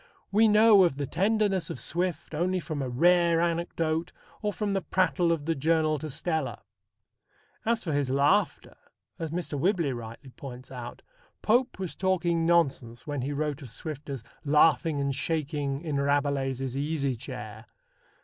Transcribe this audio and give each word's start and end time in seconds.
We 0.31 0.47
know 0.47 0.83
of 0.83 0.97
the 0.97 1.05
tenderness 1.05 1.69
of 1.69 1.79
Swift 1.79 2.33
only 2.33 2.59
from 2.59 2.81
a 2.81 2.89
rare 2.89 3.39
anecdote 3.39 4.11
or 4.41 4.51
from 4.51 4.73
the 4.73 4.81
prattle 4.81 5.31
of 5.31 5.45
the 5.45 5.53
Journal 5.53 5.99
to 5.99 6.09
Stella. 6.09 6.63
As 7.67 7.83
for 7.83 7.93
his 7.93 8.09
laughter, 8.09 8.75
as 9.19 9.29
Mr. 9.29 9.59
Whibley 9.59 9.93
rightly 9.93 10.31
points 10.31 10.71
out, 10.71 11.03
Pope 11.43 11.77
was 11.77 11.93
talking 11.95 12.47
nonsense 12.47 13.05
when 13.05 13.21
he 13.21 13.31
wrote 13.31 13.61
of 13.61 13.69
Swift 13.69 14.09
as 14.09 14.23
laughing 14.43 14.99
and 14.99 15.13
shaking 15.15 15.81
in 15.83 15.97
Rabelais's 15.97 16.75
easy 16.75 17.15
chair. 17.15 17.65